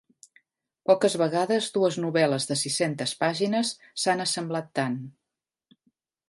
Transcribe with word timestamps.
Poques 0.91 1.15
vegades 1.21 1.67
dues 1.75 1.97
novel·les 2.05 2.49
de 2.53 2.57
sis-centes 2.61 3.13
pàgines 3.21 3.75
s'han 4.05 4.25
assemblat 4.27 4.73
tant. 4.81 4.97